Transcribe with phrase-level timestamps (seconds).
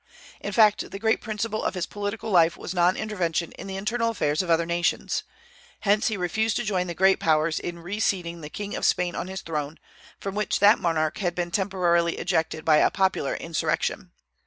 [0.39, 4.09] In fact, the great principle of his political life was non intervention in the internal
[4.09, 5.21] affairs of other nations.
[5.81, 9.13] Hence he refused to join the great Powers in re seating the king of Spain
[9.13, 9.77] on his throne,
[10.19, 14.09] from which that monarch had been temporarily ejected by a popular insurrection.